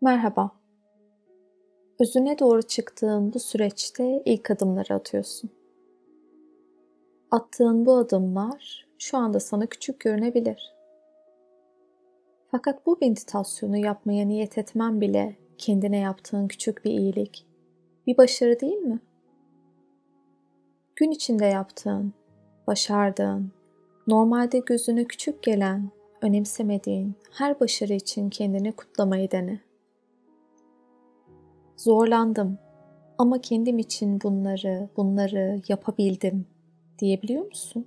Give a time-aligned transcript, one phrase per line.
[0.00, 0.50] Merhaba.
[2.00, 5.50] Özüne doğru çıktığın bu süreçte ilk adımları atıyorsun.
[7.30, 10.74] Attığın bu adımlar şu anda sana küçük görünebilir.
[12.50, 17.46] Fakat bu meditasyonu yapmaya niyet etmen bile kendine yaptığın küçük bir iyilik,
[18.06, 19.00] bir başarı değil mi?
[20.96, 22.12] Gün içinde yaptığın,
[22.66, 23.52] başardığın,
[24.06, 25.90] normalde gözüne küçük gelen,
[26.22, 29.65] önemsemediğin her başarı için kendini kutlamayı dene.
[31.76, 32.58] Zorlandım
[33.18, 36.46] ama kendim için bunları, bunları yapabildim
[36.98, 37.86] diyebiliyor musun?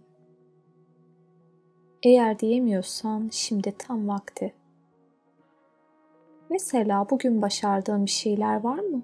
[2.04, 4.54] Eğer diyemiyorsan şimdi tam vakti.
[6.50, 9.02] Mesela bugün başardığın bir şeyler var mı?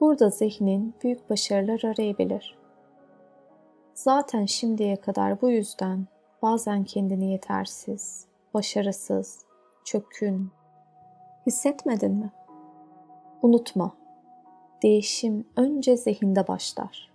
[0.00, 2.58] Burada zihnin büyük başarılar arayabilir.
[3.94, 6.06] Zaten şimdiye kadar bu yüzden
[6.42, 9.44] bazen kendini yetersiz, başarısız,
[9.84, 10.50] çökün
[11.46, 12.32] hissetmedin mi?
[13.42, 13.96] Unutma,
[14.82, 17.10] değişim önce zihinde başlar.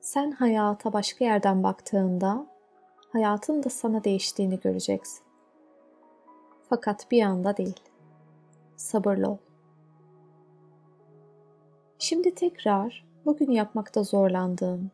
[0.00, 2.46] Sen hayata başka yerden baktığında
[3.12, 5.24] hayatın da sana değiştiğini göreceksin.
[6.68, 7.80] Fakat bir anda değil.
[8.76, 9.36] Sabırlı ol.
[11.98, 14.90] Şimdi tekrar bugün yapmakta zorlandığın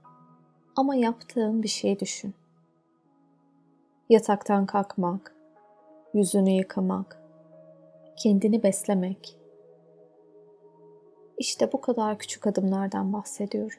[0.76, 2.34] ama yaptığın bir şey düşün.
[4.10, 5.34] Yataktan kalkmak,
[6.14, 7.22] yüzünü yıkamak,
[8.16, 9.43] kendini beslemek.
[11.38, 13.78] İşte bu kadar küçük adımlardan bahsediyorum.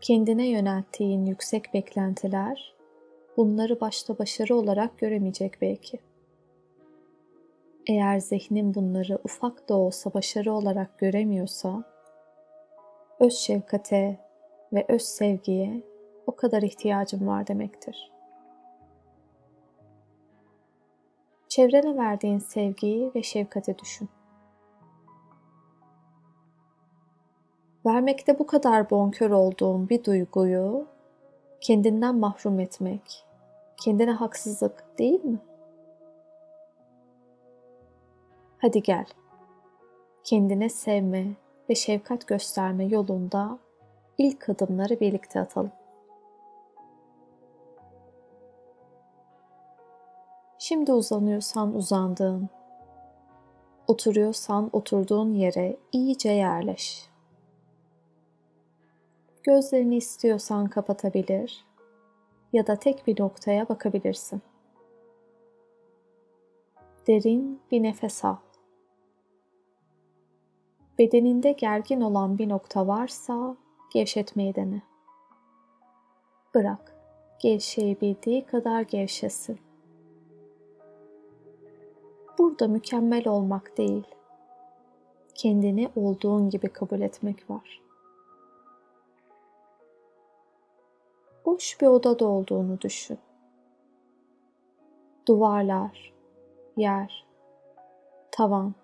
[0.00, 2.74] Kendine yönelttiğin yüksek beklentiler
[3.36, 5.98] bunları başta başarı olarak göremeyecek belki.
[7.86, 11.84] Eğer zihnin bunları ufak da olsa başarı olarak göremiyorsa,
[13.20, 14.18] öz şefkate
[14.72, 15.82] ve öz sevgiye
[16.26, 18.12] o kadar ihtiyacım var demektir.
[21.48, 24.08] Çevrene verdiğin sevgiyi ve şefkati düşün.
[27.86, 30.86] Vermekte bu kadar bonkör olduğun bir duyguyu
[31.60, 33.24] kendinden mahrum etmek,
[33.76, 35.38] kendine haksızlık değil mi?
[38.58, 39.06] Hadi gel.
[40.24, 41.26] Kendine sevme
[41.70, 43.58] ve şefkat gösterme yolunda
[44.18, 45.72] ilk adımları birlikte atalım.
[50.58, 52.48] Şimdi uzanıyorsan uzandığın,
[53.86, 57.07] oturuyorsan oturduğun yere iyice yerleş.
[59.48, 61.64] Gözlerini istiyorsan kapatabilir
[62.52, 64.42] ya da tek bir noktaya bakabilirsin.
[67.06, 68.36] Derin bir nefes al.
[70.98, 73.56] Bedeninde gergin olan bir nokta varsa
[73.92, 74.82] gevşetmeyi dene.
[76.54, 76.96] Bırak,
[77.38, 79.58] gevşeyebildiği kadar gevşesin.
[82.38, 84.04] Burada mükemmel olmak değil,
[85.34, 87.87] kendini olduğun gibi kabul etmek var.
[91.48, 93.18] Boş bir odada olduğunu düşün.
[95.28, 96.14] Duvarlar,
[96.76, 97.26] yer,
[98.30, 98.74] tavan,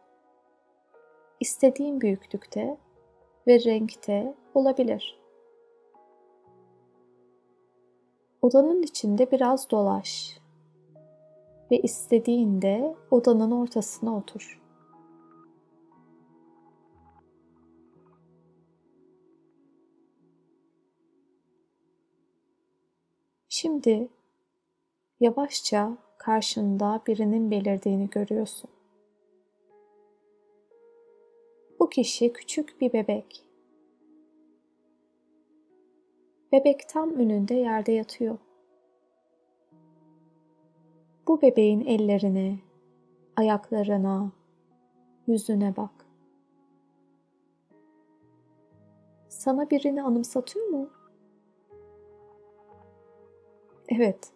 [1.40, 2.76] istediğin büyüklükte
[3.46, 5.20] ve renkte olabilir.
[8.42, 10.38] Odanın içinde biraz dolaş
[11.70, 14.63] ve istediğinde odanın ortasına otur.
[23.64, 24.08] Şimdi
[25.20, 28.70] yavaşça karşında birinin belirdiğini görüyorsun.
[31.80, 33.44] Bu kişi küçük bir bebek.
[36.52, 38.38] Bebek tam önünde yerde yatıyor.
[41.28, 42.58] Bu bebeğin ellerine,
[43.36, 44.32] ayaklarına,
[45.26, 46.06] yüzüne bak.
[49.28, 51.03] Sana birini anımsatıyor mu?
[53.88, 54.32] Evet,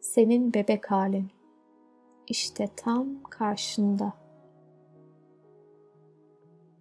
[0.00, 1.30] senin bebek halin.
[2.28, 4.12] İşte tam karşında.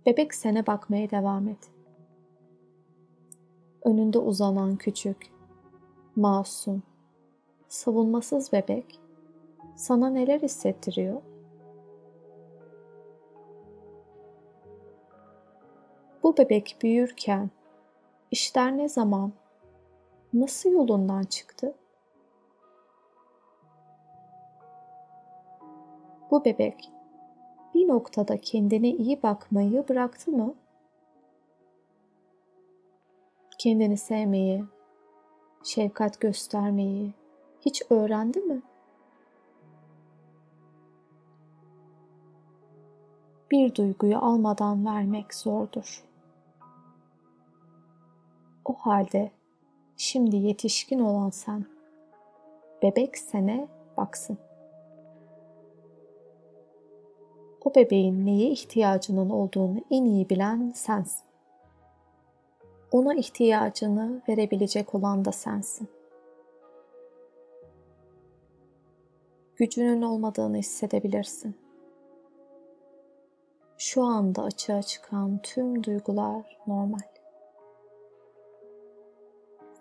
[0.06, 1.72] Bebek sene bakmaya devam et.
[3.86, 5.32] Önünde uzanan küçük,
[6.16, 6.84] masum,
[7.68, 9.00] savunmasız bebek
[9.76, 11.22] sana neler hissettiriyor?
[16.24, 17.50] Bu bebek büyürken
[18.32, 19.34] işler ne zaman,
[20.40, 21.76] nasıl yolundan çıktı?
[26.32, 26.92] Bu bebek
[27.74, 30.54] bir noktada kendine iyi bakmayı bıraktı mı?
[33.58, 34.66] Kendini sevmeyi,
[35.64, 37.14] şefkat göstermeyi
[37.62, 38.62] hiç öğrendi mi?
[43.56, 46.04] bir duyguyu almadan vermek zordur.
[48.66, 49.32] O halde
[49.98, 51.66] şimdi yetişkin olan sen,
[52.84, 54.38] bebek sene baksın.
[57.66, 61.26] O bebeğin neye ihtiyacının olduğunu en iyi bilen sensin.
[62.92, 65.88] Ona ihtiyacını verebilecek olan da sensin.
[69.56, 71.56] Gücünün olmadığını hissedebilirsin.
[73.78, 77.15] Şu anda açığa çıkan tüm duygular normal.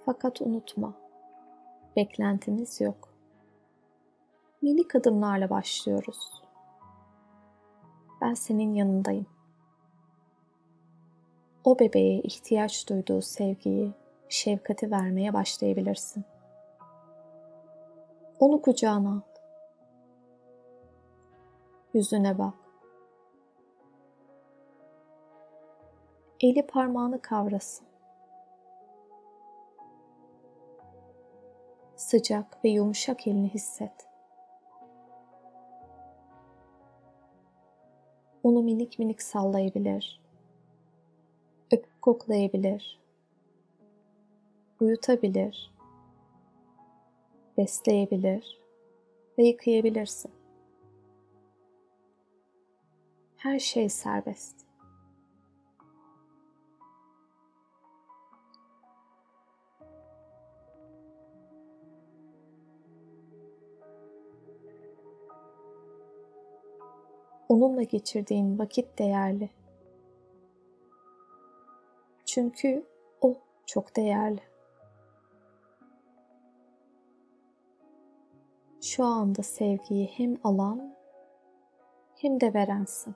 [0.06, 0.94] Fakat unutma,
[1.96, 3.08] beklentimiz yok.
[4.62, 6.42] Minik adımlarla başlıyoruz.
[8.20, 9.26] Ben senin yanındayım.
[11.64, 13.92] O bebeğe ihtiyaç duyduğu sevgiyi,
[14.28, 16.24] şefkati vermeye başlayabilirsin.
[18.38, 19.20] Onu kucağına al.
[21.94, 22.54] Yüzüne bak.
[26.40, 27.93] Eli parmağını kavrasın.
[32.14, 34.08] Sıcak ve yumuşak elini hisset.
[38.42, 40.20] Onu minik minik sallayabilir.
[41.72, 43.00] Öpüp koklayabilir.
[44.80, 45.74] Uyutabilir.
[47.58, 48.60] Besleyebilir
[49.38, 50.32] ve yıkayabilirsin.
[53.36, 54.63] Her şey serbest.
[67.54, 69.50] Onunla geçirdiğin vakit değerli.
[72.24, 72.86] Çünkü
[73.20, 73.34] o
[73.66, 74.40] çok değerli.
[78.82, 80.94] Şu anda sevgiyi hem alan
[82.16, 83.14] hem de verensin.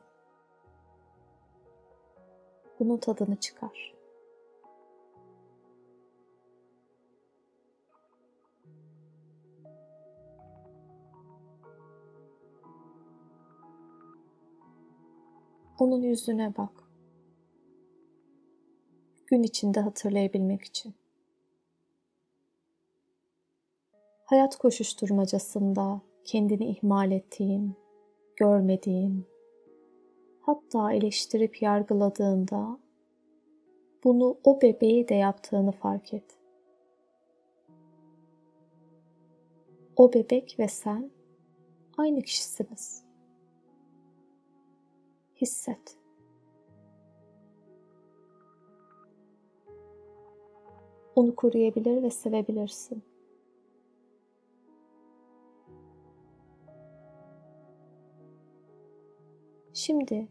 [2.81, 3.98] Bunun tadını çıkar.
[15.79, 16.73] Onun yüzüne bak.
[19.27, 20.95] Gün içinde hatırlayabilmek için.
[24.25, 27.77] Hayat koşuşturmacasında kendini ihmal ettiğin,
[28.37, 29.27] görmediğin,
[30.41, 32.79] hatta eleştirip yargıladığında
[34.05, 36.39] bunu o bebeği de yaptığını fark et.
[39.97, 41.11] O bebek ve sen
[41.97, 43.08] aynı kişisiniz
[45.41, 45.99] hisset.
[51.15, 53.03] Onu koruyabilir ve sevebilirsin.
[59.73, 60.29] Şimdi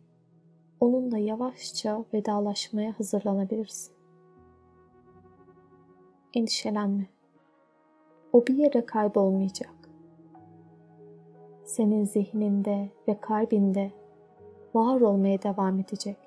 [0.80, 3.94] onunla yavaşça vedalaşmaya hazırlanabilirsin.
[6.34, 7.08] Endişelenme.
[8.34, 9.90] O bir yere kaybolmayacak.
[11.66, 13.92] Senin zihninde ve kalbinde
[14.76, 16.18] var olmaya devam edecek.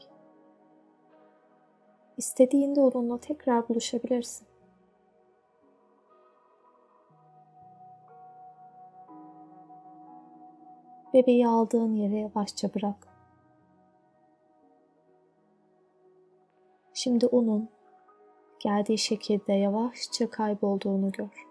[2.16, 4.46] İstediğinde onunla tekrar buluşabilirsin.
[11.14, 13.08] Bebeği aldığın yere yavaşça bırak.
[16.94, 17.68] Şimdi onun
[18.58, 21.49] geldiği şekilde yavaşça kaybolduğunu gör.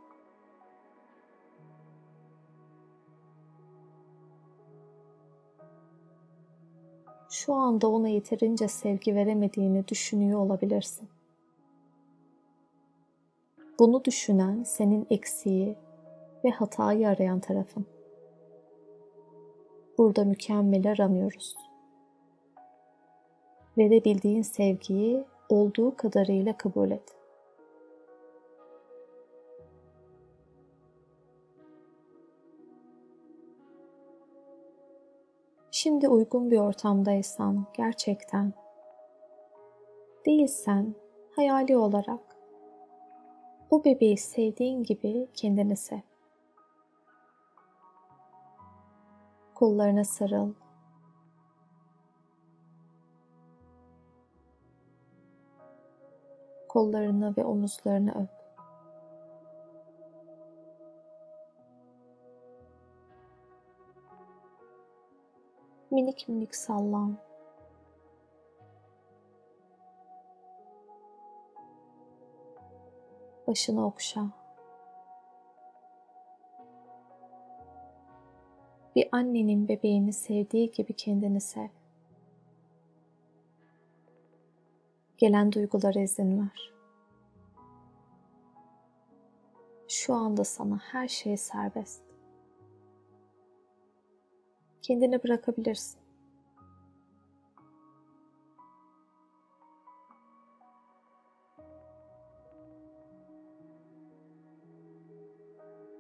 [7.30, 11.10] Şu anda ona yeterince sevgi veremediğini düşünüyor olabilirsin.
[13.80, 15.76] Bunu düşünen senin eksiği
[16.46, 17.86] ve hatayı arayan tarafın.
[19.98, 21.56] Burada mükemmel aramıyoruz.
[23.78, 27.19] Verebildiğin sevgiyi olduğu kadarıyla kabul et.
[35.82, 38.54] Şimdi uygun bir ortamdaysan gerçekten
[40.26, 40.96] değilsen
[41.36, 42.38] hayali olarak
[43.70, 46.00] o bebeği sevdiğin gibi kendini sev.
[49.56, 50.54] Kollarına sarıl.
[56.68, 58.39] Kollarını ve omuzlarını öp.
[65.92, 67.18] minik minik sallan.
[73.48, 74.26] Başını okşa.
[78.96, 81.68] Bir annenin bebeğini sevdiği gibi kendini sev.
[85.18, 86.74] Gelen duygulara izin ver.
[89.88, 92.09] Şu anda sana her şey serbest.
[94.90, 96.00] Kendini bırakabilirsin.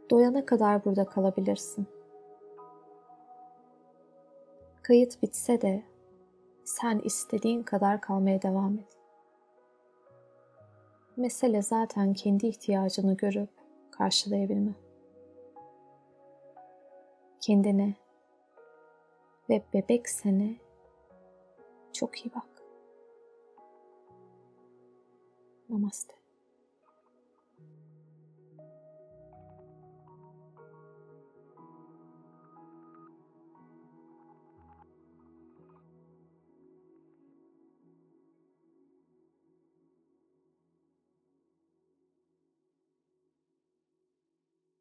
[0.10, 1.88] Doyana kadar burada kalabilirsin.
[4.82, 5.84] Kayıt bitse de
[6.64, 8.98] sen istediğin kadar kalmaya devam et.
[11.18, 13.50] Mesele zaten kendi ihtiyacını görüp
[13.92, 14.74] karşılayabilme.
[17.42, 17.96] Kendine
[19.50, 20.56] ve bebek sene
[21.94, 22.64] çok iyi bak.
[25.70, 26.19] Namaste.